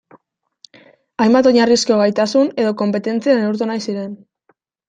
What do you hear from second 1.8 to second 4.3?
gaitasun edo konpetentzia neurtu nahi ziren.